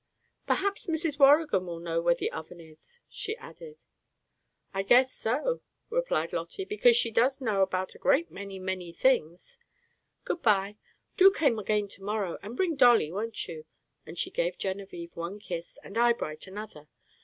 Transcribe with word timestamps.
"Perhaps 0.47 0.87
Mrs. 0.87 1.19
Waurigan 1.19 1.67
will 1.67 1.79
know 1.79 2.01
where 2.01 2.15
the 2.15 2.31
Oven 2.31 2.59
is," 2.59 2.97
she 3.07 3.37
added. 3.37 3.83
"I 4.73 4.81
guess 4.81 5.13
so," 5.13 5.61
replied 5.91 6.33
Lotty; 6.33 6.65
"because 6.65 6.95
she 6.95 7.11
does 7.11 7.39
know 7.39 7.61
about 7.61 7.93
a 7.93 7.99
great 7.99 8.31
many, 8.31 8.57
many 8.57 8.93
things. 8.93 9.59
Good 10.23 10.41
by! 10.41 10.77
do 11.17 11.29
come 11.29 11.59
again 11.59 11.87
to 11.89 12.01
morrow, 12.03 12.39
and 12.41 12.57
bring 12.57 12.75
Dolly, 12.75 13.11
won't 13.11 13.47
you?" 13.47 13.65
and 14.03 14.17
she 14.17 14.31
gave 14.31 14.57
Genevieve 14.57 15.15
one 15.15 15.37
kiss 15.37 15.77
and 15.83 15.95
Eyebright 15.99 16.47
another. 16.47 16.87